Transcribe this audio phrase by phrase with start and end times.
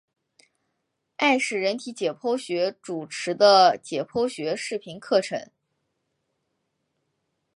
[1.17, 5.51] 艾氏人体解剖学主持的解剖学视频课程。